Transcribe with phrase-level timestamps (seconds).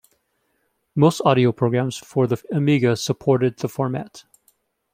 [0.95, 4.23] Most audio programs for the Amiga supported the format.